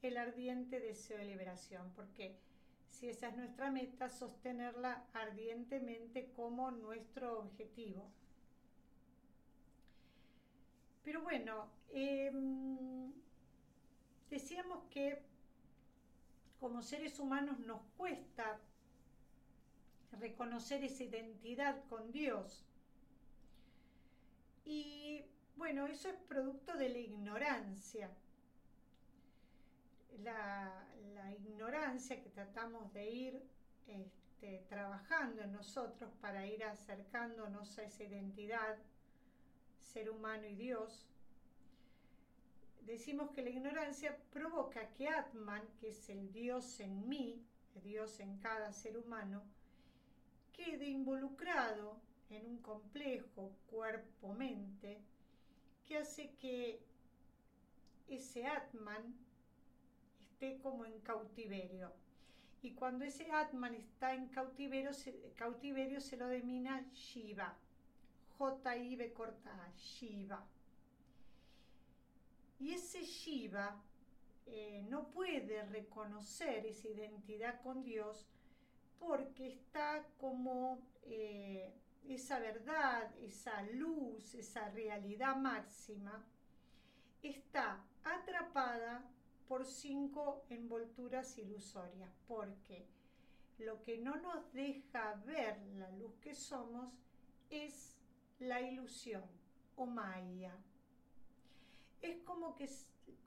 el 0.03 0.17
ardiente 0.17 0.81
deseo 0.81 1.19
de 1.19 1.25
liberación, 1.25 1.93
porque 1.95 2.39
si 2.91 3.09
esa 3.09 3.29
es 3.29 3.37
nuestra 3.37 3.71
meta, 3.71 4.11
sostenerla 4.11 5.07
ardientemente 5.13 6.33
como 6.33 6.71
nuestro 6.71 7.39
objetivo. 7.39 8.11
Pero 11.05 11.23
bueno, 11.23 11.71
em, 11.91 13.13
decíamos 14.31 14.85
que 14.91 15.23
como 16.61 16.83
seres 16.83 17.19
humanos 17.19 17.59
nos 17.61 17.81
cuesta 17.97 18.61
reconocer 20.13 20.83
esa 20.85 21.05
identidad 21.05 21.85
con 21.89 22.11
Dios. 22.11 22.65
Y 24.65 25.25
bueno, 25.57 25.87
eso 25.87 26.09
es 26.09 26.17
producto 26.29 26.77
de 26.77 26.89
la 26.89 26.99
ignorancia. 26.99 28.11
La, 30.23 30.85
ignorancia 31.41 32.21
que 32.23 32.31
tratamos 32.31 32.93
de 32.93 33.11
ir 33.11 33.43
este, 33.87 34.65
trabajando 34.69 35.43
en 35.43 35.53
nosotros 35.53 36.11
para 36.21 36.47
ir 36.47 36.65
acercándonos 36.65 37.79
a 37.79 37.85
esa 37.85 38.05
identidad, 38.05 38.79
ser 39.81 40.11
humano 40.11 40.47
y 40.47 40.55
Dios, 40.55 41.07
decimos 42.83 43.31
que 43.33 43.43
la 43.43 43.51
ignorancia 43.51 44.17
provoca 44.33 44.89
que 44.95 45.09
Atman, 45.09 45.63
que 45.79 45.91
es 45.91 46.09
el 46.09 46.33
Dios 46.33 46.81
en 46.81 47.09
mí, 47.09 47.45
el 47.75 47.83
Dios 47.83 48.19
en 48.21 48.39
cada 48.39 48.73
ser 48.73 48.97
humano, 48.97 49.43
quede 50.53 50.87
involucrado 50.87 52.01
en 52.31 52.47
un 52.47 52.59
complejo 52.59 53.53
cuerpo-mente 53.71 55.01
que 55.85 55.99
hace 55.99 56.35
que 56.37 56.81
ese 58.09 58.47
Atman 58.47 59.15
como 60.63 60.85
en 60.85 61.01
cautiverio. 61.01 61.93
Y 62.63 62.73
cuando 62.73 63.05
ese 63.05 63.31
Atman 63.31 63.75
está 63.75 64.15
en 64.15 64.29
cautiverio, 64.29 64.93
se, 64.93 65.33
cautiverio 65.37 66.01
se 66.01 66.17
lo 66.17 66.27
denomina 66.27 66.85
Shiva. 66.93 67.57
J-I-V 68.39 69.13
corta 69.13 69.73
Shiva. 69.77 70.45
Y 72.61 72.73
ese 72.73 73.05
Shiva 73.05 73.81
eh, 74.47 74.85
no 74.89 75.09
puede 75.09 75.65
reconocer 75.67 76.67
esa 76.67 76.89
identidad 76.89 77.61
con 77.63 77.83
Dios 77.83 78.27
porque 78.99 79.49
está 79.49 80.05
como 80.19 80.81
eh, 81.03 81.73
esa 82.09 82.39
verdad, 82.41 83.15
esa 83.21 83.63
luz, 83.63 84.35
esa 84.35 84.69
realidad 84.71 85.37
máxima, 85.37 86.25
está 87.23 87.85
atrapada 88.03 89.05
por 89.49 89.65
cinco 89.65 90.45
envolturas 90.51 91.37
ilusorias, 91.39 92.11
porque 92.27 92.87
lo 93.59 93.83
que 93.83 93.99
no 93.99 94.17
nos 94.17 94.53
deja 94.53 95.15
ver 95.27 95.61
la 95.77 95.91
luz 95.93 96.15
que 96.21 96.35
somos 96.35 96.93
es 97.51 97.97
la 98.39 98.61
ilusión 98.61 99.25
o 99.77 99.87
maya 99.87 100.55
es 102.03 102.23
como 102.23 102.55
que, 102.55 102.69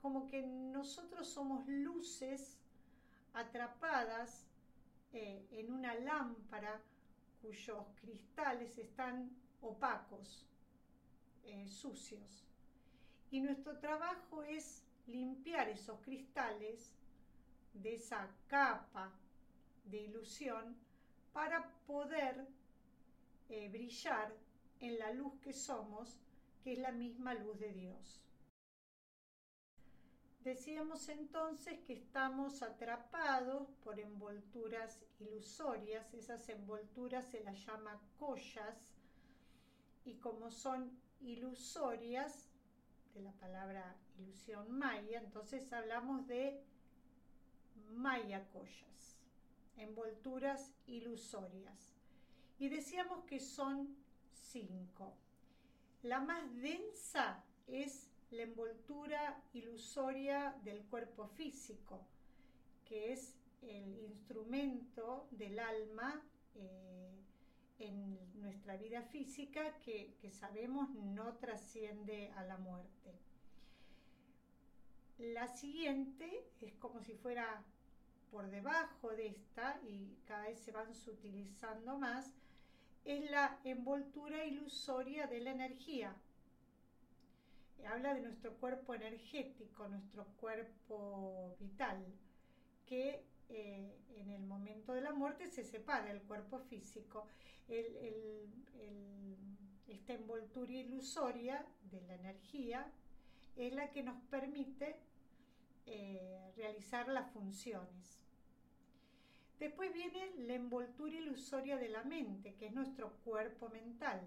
como 0.00 0.28
que 0.28 0.42
nosotros 0.42 1.28
somos 1.28 1.66
luces 1.66 2.58
atrapadas 3.34 4.46
eh, 5.12 5.46
en 5.50 5.72
una 5.72 5.94
lámpara 5.94 6.80
cuyos 7.42 7.84
cristales 8.00 8.78
están 8.78 9.30
opacos, 9.60 10.46
eh, 11.44 11.66
sucios. 11.66 12.46
Y 13.30 13.40
nuestro 13.40 13.78
trabajo 13.78 14.42
es 14.42 14.84
limpiar 15.06 15.68
esos 15.68 16.00
cristales 16.00 16.92
de 17.74 17.94
esa 17.94 18.28
capa 18.46 19.12
de 19.84 20.02
ilusión 20.02 20.76
para 21.32 21.68
poder 21.86 22.46
eh, 23.48 23.68
brillar 23.68 24.32
en 24.80 24.98
la 24.98 25.12
luz 25.12 25.34
que 25.40 25.52
somos, 25.52 26.18
que 26.62 26.72
es 26.72 26.78
la 26.78 26.92
misma 26.92 27.34
luz 27.34 27.58
de 27.58 27.72
Dios. 27.72 28.22
Decíamos 30.40 31.08
entonces 31.08 31.78
que 31.86 31.92
estamos 31.92 32.62
atrapados 32.62 33.68
por 33.84 34.00
envolturas 34.00 35.04
ilusorias, 35.20 36.12
esas 36.14 36.48
envolturas 36.48 37.26
se 37.30 37.44
las 37.44 37.64
llama 37.64 38.00
collas 38.18 38.76
y 40.04 40.16
como 40.16 40.50
son 40.50 40.98
ilusorias, 41.20 42.51
de 43.14 43.20
la 43.20 43.32
palabra 43.32 43.96
ilusión 44.18 44.70
maya, 44.70 45.20
entonces 45.20 45.72
hablamos 45.72 46.26
de 46.26 46.62
maya 47.90 48.48
collas, 48.50 49.18
envolturas 49.76 50.74
ilusorias. 50.86 51.94
Y 52.58 52.68
decíamos 52.68 53.24
que 53.24 53.40
son 53.40 53.96
cinco. 54.32 55.14
La 56.02 56.20
más 56.20 56.42
densa 56.56 57.44
es 57.66 58.08
la 58.30 58.42
envoltura 58.42 59.42
ilusoria 59.52 60.56
del 60.64 60.82
cuerpo 60.84 61.26
físico, 61.28 62.06
que 62.84 63.12
es 63.12 63.36
el 63.62 63.98
instrumento 64.00 65.28
del 65.30 65.58
alma 65.58 66.22
eh, 66.54 67.21
en 67.78 68.18
nuestra 68.40 68.76
vida 68.76 69.02
física 69.02 69.78
que, 69.78 70.14
que 70.20 70.30
sabemos 70.30 70.90
no 70.94 71.34
trasciende 71.34 72.30
a 72.36 72.44
la 72.44 72.58
muerte. 72.58 73.14
La 75.18 75.48
siguiente 75.48 76.44
es 76.60 76.74
como 76.74 77.02
si 77.02 77.14
fuera 77.14 77.62
por 78.30 78.50
debajo 78.50 79.10
de 79.10 79.28
esta 79.28 79.80
y 79.86 80.16
cada 80.26 80.44
vez 80.44 80.58
se 80.58 80.72
van 80.72 80.94
sutilizando 80.94 81.98
más, 81.98 82.34
es 83.04 83.30
la 83.30 83.58
envoltura 83.64 84.44
ilusoria 84.44 85.26
de 85.26 85.40
la 85.40 85.50
energía, 85.50 86.16
habla 87.86 88.14
de 88.14 88.20
nuestro 88.20 88.54
cuerpo 88.54 88.94
energético, 88.94 89.88
nuestro 89.88 90.24
cuerpo 90.40 91.56
vital, 91.58 92.04
que 92.86 93.24
eh, 93.48 93.98
en 94.16 94.30
el 94.30 94.42
momento 94.42 94.92
de 94.92 95.00
la 95.00 95.12
muerte 95.12 95.48
se 95.48 95.64
separa 95.64 96.10
el 96.10 96.22
cuerpo 96.22 96.58
físico. 96.60 97.26
esta 99.86 100.14
envoltura 100.14 100.72
ilusoria 100.72 101.64
de 101.90 102.00
la 102.02 102.14
energía 102.14 102.90
es 103.56 103.72
la 103.74 103.90
que 103.90 104.02
nos 104.02 104.20
permite 104.30 104.96
eh, 105.86 106.52
realizar 106.56 107.08
las 107.08 107.30
funciones. 107.32 108.22
Después 109.58 109.92
viene 109.92 110.32
la 110.38 110.54
envoltura 110.54 111.14
ilusoria 111.14 111.76
de 111.76 111.88
la 111.88 112.02
mente, 112.02 112.54
que 112.54 112.66
es 112.66 112.72
nuestro 112.72 113.12
cuerpo 113.24 113.68
mental. 113.68 114.20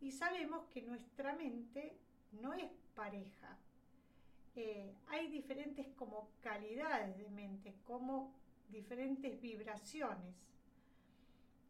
Y 0.00 0.12
sabemos 0.12 0.64
que 0.70 0.82
nuestra 0.82 1.34
mente 1.36 1.98
no 2.32 2.54
es 2.54 2.70
pareja. 2.94 3.58
Eh, 4.56 4.94
hay 5.08 5.28
diferentes 5.28 5.86
como 5.96 6.30
calidades 6.40 7.16
de 7.18 7.30
mente, 7.30 7.74
como 7.84 8.34
diferentes 8.68 9.40
vibraciones. 9.40 10.34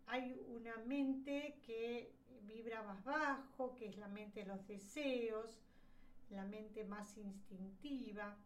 Hay 0.07 0.41
una 0.49 0.77
mente 0.79 1.59
que 1.67 2.13
vibra 2.43 2.83
más 2.83 3.05
bajo, 3.05 3.75
que 3.75 3.89
es 3.89 3.97
la 3.97 4.09
mente 4.09 4.41
de 4.41 4.47
los 4.47 4.67
deseos, 4.67 5.61
la 6.31 6.45
mente 6.45 6.85
más 6.85 7.17
instintiva. 7.17 8.37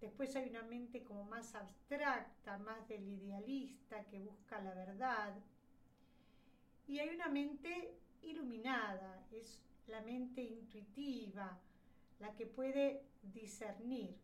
Después 0.00 0.34
hay 0.34 0.50
una 0.50 0.62
mente 0.62 1.04
como 1.04 1.24
más 1.24 1.54
abstracta, 1.54 2.58
más 2.58 2.88
del 2.88 3.06
idealista, 3.08 4.04
que 4.06 4.18
busca 4.18 4.60
la 4.60 4.74
verdad. 4.74 5.34
Y 6.88 6.98
hay 6.98 7.10
una 7.10 7.28
mente 7.28 7.94
iluminada, 8.22 9.24
es 9.30 9.60
la 9.86 10.00
mente 10.00 10.42
intuitiva, 10.42 11.58
la 12.22 12.34
que 12.34 12.46
puede 12.46 13.02
discernir. 13.22 14.16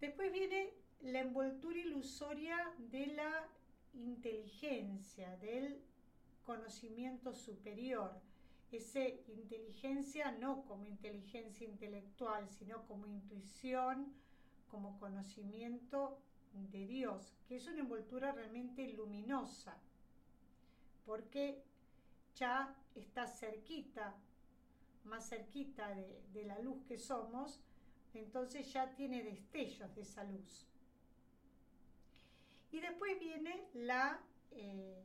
Después 0.00 0.30
viene 0.30 0.74
la 1.00 1.20
envoltura 1.20 1.78
ilusoria 1.78 2.56
de 2.78 3.06
la 3.06 3.48
inteligencia, 3.94 5.36
del 5.38 5.80
conocimiento 6.44 7.32
superior. 7.32 8.20
Esa 8.70 9.06
inteligencia 9.28 10.30
no 10.32 10.64
como 10.66 10.86
inteligencia 10.86 11.66
intelectual, 11.66 12.48
sino 12.50 12.86
como 12.86 13.06
intuición, 13.06 14.12
como 14.70 14.98
conocimiento 14.98 16.18
de 16.52 16.86
Dios, 16.86 17.34
que 17.48 17.56
es 17.56 17.66
una 17.66 17.80
envoltura 17.80 18.32
realmente 18.32 18.86
luminosa, 18.92 19.78
porque 21.06 21.62
ya 22.34 22.74
está 22.94 23.26
cerquita, 23.26 24.14
más 25.04 25.28
cerquita 25.28 25.94
de, 25.94 26.44
la 26.44 26.58
luz 26.58 26.82
que 26.86 26.98
somos, 26.98 27.60
entonces 28.14 28.72
ya 28.72 28.94
tiene 28.94 29.22
destellos 29.22 29.94
de 29.94 30.02
esa 30.02 30.24
luz. 30.24 30.66
Y 32.70 32.80
después 32.80 33.18
viene 33.18 33.68
la 33.74 34.20
eh, 34.50 35.02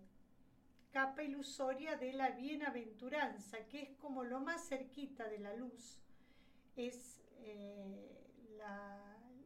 capa 0.92 1.24
ilusoria 1.24 1.96
de 1.98 2.14
la 2.14 2.32
bienaventuranza, 2.32 3.66
que 3.68 3.82
es 3.82 3.90
como 3.98 4.24
lo 4.24 4.40
más 4.40 4.68
cerquita 4.68 5.28
de 5.28 5.40
la 5.40 5.54
luz, 5.54 6.00
es, 6.76 7.22
eh, 7.40 8.14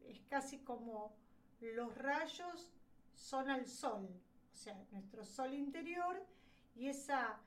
es 0.08 0.22
casi 0.30 0.60
como 0.60 1.14
los 1.62 1.96
rayos 1.98 2.72
son 3.16 3.50
al 3.50 3.68
sol, 3.68 4.10
o 4.52 4.56
sea, 4.56 4.84
nuestro 4.92 5.24
sol 5.26 5.54
interior 5.54 6.26
y 6.76 6.88
esa 6.88 7.40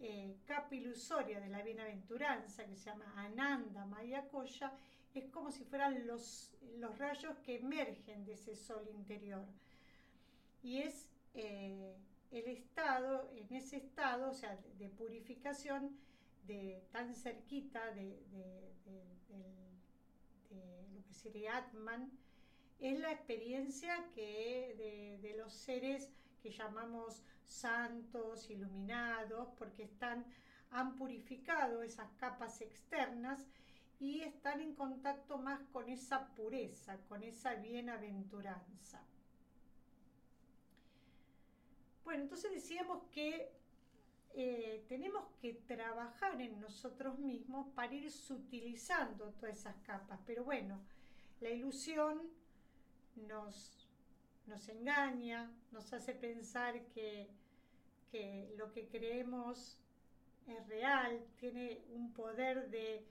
eh, 0.00 0.36
capa 0.46 0.74
ilusoria 0.74 1.40
de 1.40 1.48
la 1.48 1.62
bienaventuranza 1.62 2.66
que 2.66 2.76
se 2.76 2.86
llama 2.86 3.12
Ananda 3.16 3.84
Maya 3.86 4.28
Koya 4.28 4.72
es 5.14 5.26
como 5.26 5.50
si 5.50 5.64
fueran 5.64 6.06
los, 6.06 6.54
los 6.78 6.96
rayos 6.98 7.36
que 7.38 7.56
emergen 7.56 8.24
de 8.24 8.32
ese 8.32 8.56
sol 8.56 8.88
interior. 8.94 9.44
Y 10.62 10.78
es 10.78 11.08
eh, 11.34 11.94
el 12.30 12.48
estado, 12.48 13.30
en 13.36 13.54
ese 13.54 13.76
estado, 13.76 14.30
o 14.30 14.34
sea, 14.34 14.58
de, 14.78 14.88
purificación, 14.88 15.96
de 16.46 16.82
tan 16.92 17.14
cerquita 17.14 17.90
de, 17.92 18.18
lo 20.94 21.02
que 21.04 21.14
sería 21.14 21.58
Atman, 21.58 22.10
es 22.80 22.98
la 22.98 23.12
experiencia 23.12 24.08
que 24.14 25.18
de, 25.22 25.36
los 25.36 25.52
seres 25.52 26.10
que 26.42 26.50
llamamos 26.50 27.22
santos, 27.46 28.50
iluminados, 28.50 29.48
porque 29.58 29.84
están, 29.84 30.26
han 30.70 30.96
purificado 30.96 31.82
esas 31.82 32.10
capas 32.12 32.60
externas 32.60 33.46
y 34.00 34.20
están 34.22 34.60
en 34.60 34.74
contacto 34.74 35.38
más 35.38 35.60
con 35.72 35.88
esa 35.88 36.34
pureza, 36.34 36.98
con 37.08 37.22
esa 37.22 37.54
bienaventuranza. 37.54 39.00
Bueno, 42.04 42.24
entonces 42.24 42.50
decíamos 42.50 43.04
que 43.12 43.52
eh, 44.34 44.84
tenemos 44.88 45.24
que 45.40 45.54
trabajar 45.54 46.40
en 46.40 46.58
nosotros 46.60 47.18
mismos 47.18 47.68
para 47.74 47.94
ir 47.94 48.10
sutilizando 48.10 49.30
todas 49.34 49.56
esas 49.56 49.76
capas, 49.82 50.18
pero 50.26 50.42
bueno, 50.42 50.80
la 51.40 51.50
ilusión 51.50 52.22
nos, 53.14 53.81
nos 54.46 54.68
engaña, 54.68 55.50
nos 55.70 55.92
hace 55.92 56.14
pensar 56.14 56.86
que, 56.86 57.28
lo 58.58 58.70
que 58.72 58.88
creemos 58.88 59.78
es 60.46 60.68
real, 60.68 61.24
tiene 61.36 61.82
un 61.94 62.12
poder 62.12 62.68
de, 62.68 63.06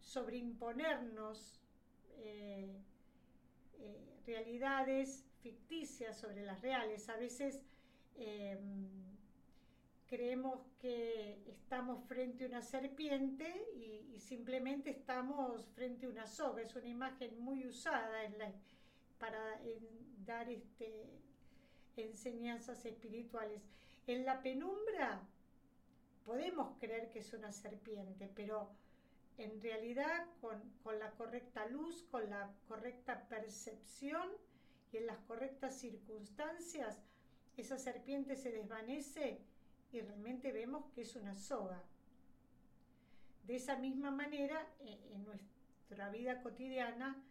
sobreimponernos 0.00 1.60
eh, 2.18 2.82
eh, 3.78 4.20
realidades 4.26 5.24
ficticias 5.40 6.18
sobre 6.18 6.44
las 6.44 6.60
reales. 6.60 7.08
A 7.08 7.16
veces 7.16 7.62
em, 8.16 8.88
creemos 10.06 10.66
que 10.80 11.42
estamos 11.46 12.04
frente 12.06 12.44
a 12.44 12.48
una 12.48 12.62
serpiente 12.62 13.46
y, 13.74 14.18
simplemente 14.18 14.90
estamos 14.90 15.68
frente 15.74 16.06
a 16.06 16.08
una 16.08 16.26
soga. 16.26 16.62
Es 16.62 16.74
una 16.74 16.88
imagen 16.88 17.38
muy 17.38 17.64
usada 17.64 18.24
en 18.24 18.36
la, 18.38 18.52
para 19.18 19.60
dar 20.24 20.48
este, 20.48 21.08
enseñanzas 21.96 22.84
espirituales. 22.84 23.62
En 24.06 24.24
la 24.24 24.42
penumbra 24.42 25.22
podemos 26.24 26.76
creer 26.78 27.10
que 27.10 27.20
es 27.20 27.32
una 27.32 27.52
serpiente, 27.52 28.30
pero 28.34 28.70
en 29.38 29.60
realidad 29.60 30.26
con, 30.40 30.60
con 30.82 30.98
la 30.98 31.10
correcta 31.12 31.66
luz, 31.66 32.04
con 32.10 32.28
la 32.30 32.52
correcta 32.68 33.28
percepción 33.28 34.28
y 34.92 34.98
en 34.98 35.06
las 35.06 35.18
correctas 35.20 35.78
circunstancias, 35.78 37.02
esa 37.56 37.78
serpiente 37.78 38.36
se 38.36 38.52
desvanece 38.52 39.40
y 39.92 40.00
realmente 40.00 40.52
vemos 40.52 40.84
que 40.94 41.02
es 41.02 41.16
una 41.16 41.34
soga. 41.34 41.82
De 43.46 43.56
esa 43.56 43.76
misma 43.76 44.10
manera, 44.10 44.66
e, 44.80 44.98
en 45.14 45.24
nuestra 45.24 46.10
vida 46.10 46.42
cotidiana, 46.42 47.22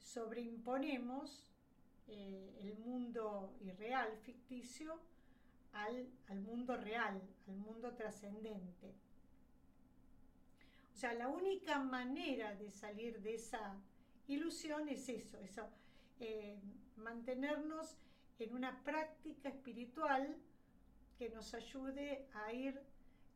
sobreimponemos 0.00 1.46
eh, 2.08 2.58
el 2.60 2.76
mundo 2.78 3.54
irreal, 3.60 4.16
ficticio, 4.18 4.98
al, 5.72 6.08
al 6.28 6.40
mundo 6.40 6.76
real, 6.76 7.20
al 7.46 7.56
mundo 7.56 7.94
trascendente. 7.94 8.92
O 10.92 10.96
sea, 10.96 11.14
la 11.14 11.28
única 11.28 11.78
manera 11.78 12.54
de 12.56 12.70
salir 12.70 13.20
de 13.22 13.34
esa 13.34 13.76
ilusión 14.26 14.88
es 14.88 15.08
eso, 15.08 15.38
eso 15.38 15.68
eh, 16.18 16.58
mantenernos 16.96 17.96
en 18.38 18.54
una 18.54 18.82
práctica 18.84 19.48
espiritual 19.48 20.36
que 21.18 21.30
nos 21.30 21.54
ayude 21.54 22.26
a 22.34 22.52
ir 22.52 22.80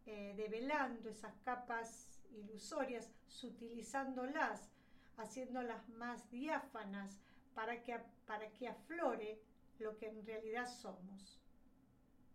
eh, 0.07 0.35
develando 0.37 1.09
esas 1.09 1.35
capas 1.45 2.21
ilusorias, 2.33 3.11
sutilizándolas, 3.27 4.71
haciéndolas 5.17 5.89
más 5.91 6.31
diáfanas 6.31 7.21
para 7.55 7.83
que, 7.83 7.99
para 8.27 8.51
que 8.53 8.69
aflore 8.69 9.41
lo 9.79 9.97
que 9.97 10.09
en 10.09 10.25
realidad 10.27 10.67
somos. 10.67 11.41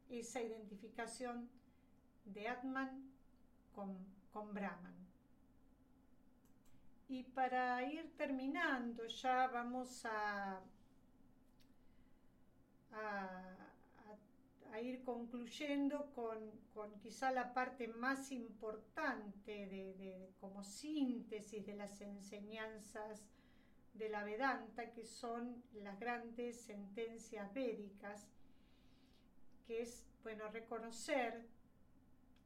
Esa 0.09 0.41
identificación 0.41 1.49
de 2.25 2.47
Atman 2.47 3.11
con, 3.73 3.97
con 4.31 4.53
Brahman. 4.53 4.95
Y 7.07 7.23
para 7.23 7.83
ir 7.83 8.15
terminando, 8.15 9.05
ya 9.07 9.47
vamos 9.47 10.05
a, 10.05 10.61
a 12.91 13.68
a 14.71 14.81
ir 14.81 15.03
concluyendo 15.03 16.11
con, 16.13 16.51
quizá 17.01 17.31
la 17.31 17.53
parte 17.53 17.87
más 17.87 18.31
importante 18.31 19.67
de, 19.67 20.31
como 20.39 20.63
síntesis 20.63 21.65
de 21.65 21.75
las 21.75 22.01
enseñanzas 22.01 23.25
de 23.93 24.09
la 24.09 24.23
Vedanta, 24.23 24.91
que 24.91 25.05
son 25.05 25.63
las 25.73 25.99
grandes 25.99 26.61
sentencias 26.61 27.53
védicas, 27.53 28.27
que 29.65 29.81
es, 29.81 30.05
bueno, 30.23 30.47
reconocer 30.49 31.45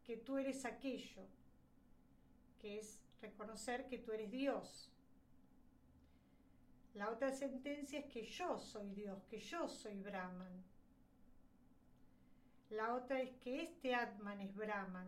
que 0.03 0.17
tú 0.17 0.37
eres 0.37 0.65
aquello, 0.65 1.27
que 2.59 2.79
es 2.79 3.01
reconocer 3.21 3.87
que 3.87 3.97
tú 3.97 4.11
eres 4.11 4.31
Dios. 4.31 4.91
La 6.95 7.09
otra 7.09 7.31
sentencia 7.31 7.99
es 7.99 8.05
que 8.05 8.23
yo 8.23 8.57
soy 8.57 8.91
Dios, 8.91 9.23
que 9.25 9.39
yo 9.39 9.67
soy 9.67 9.99
Brahman 9.99 10.72
la 12.75 12.93
otra 12.93 13.21
es 13.21 13.31
que 13.37 13.63
este 13.63 13.95
Atman 13.95 14.41
es 14.41 14.55
Brahman. 14.55 15.07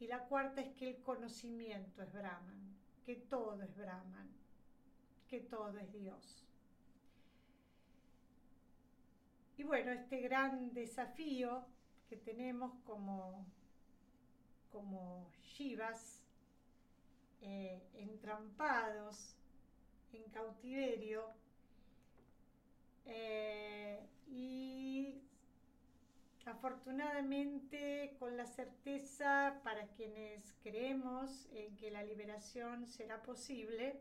Y 0.00 0.06
la 0.06 0.24
cuarta 0.24 0.60
es 0.60 0.74
que 0.74 0.90
el 0.90 1.02
conocimiento 1.02 2.02
es 2.02 2.12
Brahman, 2.12 2.76
que 3.04 3.16
todo 3.16 3.62
es 3.62 3.76
Brahman, 3.76 4.28
que 5.28 5.40
todo 5.40 5.78
es 5.78 5.92
Dios. 5.92 6.44
Y 9.56 9.62
bueno, 9.62 9.92
este 9.92 10.20
gran 10.20 10.74
desafío 10.74 11.64
que 12.08 12.16
tenemos 12.16 12.74
como, 12.84 13.46
como 14.72 15.30
Shivas, 15.42 16.24
eh, 17.40 17.80
entrampados 17.94 19.36
en 20.12 20.24
cautiverio, 20.30 21.32
eh, 23.06 24.08
y 24.26 25.22
Afortunadamente, 26.46 28.16
con 28.18 28.36
la 28.36 28.44
certeza 28.46 29.60
para 29.64 29.86
quienes 29.88 30.54
creemos 30.62 31.48
en 31.52 31.74
que 31.76 31.90
la 31.90 32.02
liberación 32.02 32.86
será 32.86 33.22
posible 33.22 33.98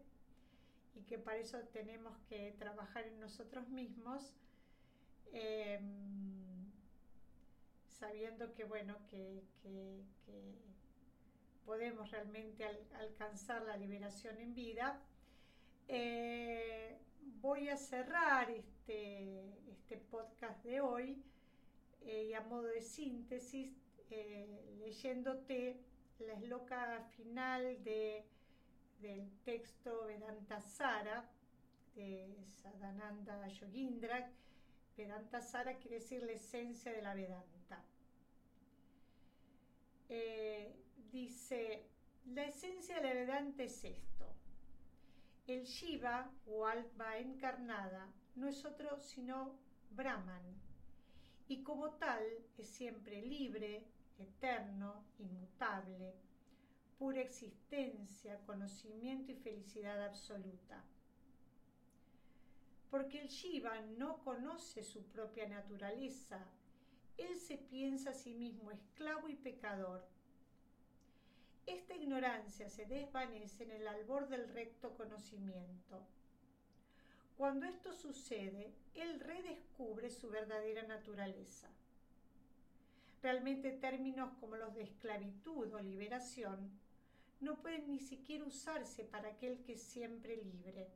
y 0.94 1.04
que 1.04 1.18
para 1.18 1.38
eso 1.38 1.58
tenemos 1.72 2.18
que 2.28 2.52
trabajar 2.60 3.08
en 3.08 3.18
nosotros 3.22 3.70
mismos, 3.70 4.36
em, 5.32 6.70
sabiendo 7.88 8.54
que 8.54 8.66
bueno, 8.66 8.98
que, 9.10 9.42
podemos 11.66 12.12
realmente 12.12 12.66
alcanzar 12.96 13.62
la 13.62 13.78
liberación 13.78 14.38
en 14.38 14.54
vida, 14.54 15.00
eh, 15.88 17.00
voy 17.40 17.70
a 17.70 17.78
cerrar 17.78 18.52
este, 18.52 19.48
este 19.70 19.96
podcast 19.98 20.62
de 20.66 20.82
hoy 20.82 21.24
eh, 22.06 22.26
y 22.30 22.34
a 22.34 22.42
modo 22.42 22.68
de 22.68 22.82
síntesis 22.82 23.72
eh, 24.10 24.76
leyéndote 24.80 25.80
la 26.20 26.34
esloca 26.34 27.02
final 27.16 27.84
de, 27.84 28.26
del 29.02 29.30
texto 29.44 30.06
Vedanta 30.06 30.62
Sara 30.62 31.30
de 31.96 32.36
Sadananda 32.62 33.48
Yogindra. 33.48 34.32
Vedanta 34.96 35.42
Sara 35.42 35.78
quiere 35.78 36.00
decir 36.00 36.24
la 36.24 36.34
esencia 36.34 36.92
de 36.92 37.02
la 37.02 37.14
Vedanta. 37.14 37.84
Eh, 40.10 40.76
dice, 41.12 41.88
la 42.26 42.46
esencia 42.46 42.98
de 42.98 43.02
la 43.02 43.14
Vedanta 43.14 43.64
es 43.64 43.84
esto. 43.84 44.26
El 45.48 45.64
Shiva 45.64 46.32
o 46.46 46.66
Alba 46.66 47.18
encarnada 47.18 48.12
no 48.36 48.48
es 48.48 48.64
otro 48.64 49.00
sino 49.00 49.58
Brahman 49.92 50.63
y 51.48 51.64
como 51.64 51.92
tal 51.92 52.24
es 52.58 52.68
siempre 52.68 53.22
libre, 53.22 53.86
eterno, 54.18 55.04
inmutable, 55.20 56.16
pura 56.98 57.22
existencia, 57.22 58.40
conocimiento 58.46 59.32
y 59.32 59.36
felicidad 59.36 60.04
absoluta. 60.04 60.84
Porque 62.90 63.20
el 63.20 63.28
Shiva 63.28 63.82
no 63.98 64.24
conoce 64.24 64.84
su 64.84 65.04
propia 65.08 65.48
naturaleza, 65.48 66.46
él 67.18 67.38
se 67.38 67.58
piensa 67.58 68.12
a 68.12 68.14
sí 68.14 68.36
mismo 68.36 68.72
esclavo 68.72 69.30
y 69.30 69.36
pecador. 69.36 70.08
Esta 71.66 71.96
ignorancia 71.96 72.70
se 72.70 72.86
desvanece 72.86 73.64
en 73.64 73.72
el 73.72 73.88
albor 73.88 74.28
del 74.28 74.48
recto 74.50 74.96
conocimiento. 74.96 76.06
Cuando 77.38 77.66
esto 77.66 77.94
sucede, 77.94 78.74
él 78.94 79.20
redescubre 79.20 80.10
su 80.10 80.30
verdadera 80.30 80.84
naturaleza. 80.84 81.68
Realmente 83.22 83.72
términos 83.72 84.34
como 84.40 84.56
los 84.56 84.76
de 84.76 84.84
esclavitud 84.84 85.74
o 85.74 85.80
liberación 85.80 86.72
no 87.40 87.62
pueden 87.62 87.90
ni 87.90 88.00
siquiera 88.00 88.46
usarse 88.46 89.04
para 89.04 89.30
aquel 89.30 89.64
que 89.64 89.74
es 89.74 89.82
siempre 89.82 90.38
libre. 90.38 90.90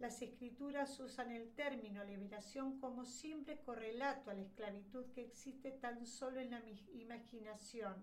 Las 0.00 0.22
escrituras 0.22 0.98
usan 0.98 1.30
el 1.30 1.50
término 1.50 2.02
liberación 2.04 2.80
como 2.80 3.04
simple 3.04 3.60
correlato 3.60 4.30
a 4.30 4.34
la 4.34 4.42
esclavitud 4.42 5.04
que 5.12 5.22
existe 5.22 5.72
tan 5.72 6.06
solo 6.06 6.40
en 6.40 6.50
la 6.50 6.62
imaginación, 6.94 7.94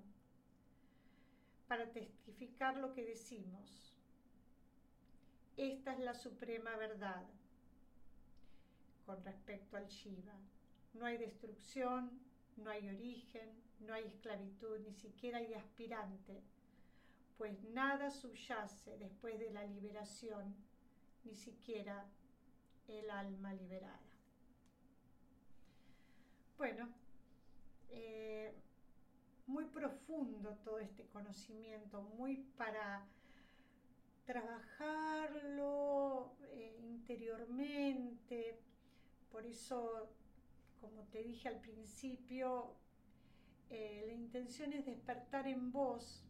para 1.67 1.91
testificar 1.91 2.77
lo 2.77 2.93
que 2.93 3.03
decimos. 3.03 3.86
Esta 5.57 5.93
es 5.93 5.99
la 5.99 6.13
suprema 6.13 6.75
verdad 6.77 7.25
con 9.07 9.23
respecto 9.25 9.75
al 9.75 9.87
Shiva. 9.87 10.35
No 10.93 11.05
hay 11.07 11.17
destrucción, 11.17 12.11
no 12.57 12.69
hay 12.69 12.87
origen, 12.87 13.49
no 13.79 13.93
hay 13.93 14.05
esclavitud, 14.05 14.79
ni 14.81 14.93
siquiera 14.93 15.39
hay 15.39 15.55
aspirante, 15.55 16.43
pues 17.39 17.59
nada 17.63 18.11
subyace 18.11 18.99
después 18.99 19.39
de 19.39 19.49
la 19.49 19.63
liberación, 19.63 20.55
ni 21.23 21.35
siquiera 21.35 22.05
el 22.87 23.09
alma 23.09 23.53
liberada. 23.53 23.99
Bueno, 26.57 26.87
eh, 27.89 28.53
muy 29.47 29.65
profundo 29.65 30.55
todo 30.63 30.77
este 30.77 31.05
conocimiento, 31.07 32.01
muy 32.01 32.37
para 32.57 33.07
trabajarlo 34.27 36.35
eh, 36.51 36.77
interiormente, 36.83 38.59
por 39.31 39.45
eso 39.45 40.13
como 40.81 41.03
te 41.05 41.23
dije 41.23 41.47
al 41.47 41.61
principio, 41.61 42.75
eh, 43.69 44.03
la 44.05 44.13
intención 44.13 44.73
es 44.73 44.85
despertar 44.85 45.47
en 45.47 45.71
vos 45.71 46.23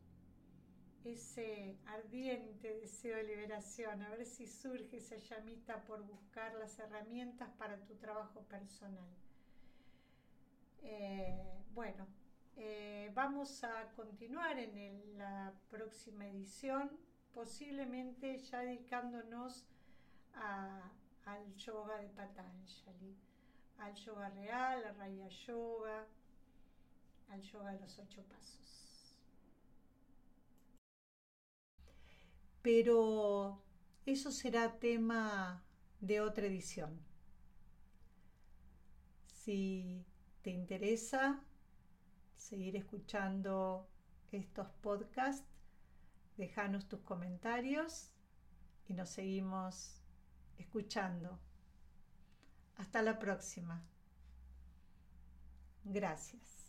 ese 1.04 1.78
ardiente 1.88 2.76
deseo 2.76 3.18
de 3.18 3.24
liberación, 3.24 4.04
a 4.04 4.10
ver 4.10 4.26
si 4.26 4.46
surge 4.46 4.98
esa 4.98 5.18
llamita 5.18 5.84
por 5.86 6.04
buscar 6.04 6.54
las 6.56 6.78
herramientas 6.80 7.50
para 7.58 7.84
tu 7.84 7.96
trabajo 7.96 8.42
personal. 8.44 9.10
Eh, 10.84 11.64
bueno, 11.74 12.08
vamos 13.14 13.64
a 13.64 13.90
continuar 13.96 14.60
en 14.60 15.18
la 15.18 15.54
próxima 15.70 16.28
edición, 16.28 16.92
posiblemente 17.38 18.40
ya 18.40 18.62
dedicándonos 18.62 19.64
al 20.34 21.56
yoga 21.56 22.00
de 22.00 22.10
Patanjali 22.10 23.16
al 23.78 23.94
yoga 23.94 24.30
real, 24.30 24.84
al 24.84 24.96
raya 24.98 25.28
yoga, 25.46 26.08
al 27.30 27.42
yoga 27.44 27.74
de 27.74 27.80
los 27.80 28.00
ocho 28.00 28.24
pasos. 28.24 29.16
Pero 32.64 33.62
eso 34.08 34.32
será 34.32 34.80
tema 34.80 35.64
de 36.02 36.22
otra 36.22 36.48
edición. 36.48 37.00
Si 39.28 40.04
te 40.42 40.50
interesa 40.50 41.44
seguir 42.36 42.76
escuchando 42.78 43.88
estos 44.32 44.70
podcasts, 44.82 45.57
Déjanos 46.38 46.88
tus 46.88 47.02
comentarios 47.02 48.12
y 48.88 48.94
nos 48.94 49.10
seguimos 49.10 50.02
escuchando. 50.58 51.40
Hasta 52.76 53.02
la 53.02 53.18
próxima. 53.18 53.84
Gracias. 55.84 56.68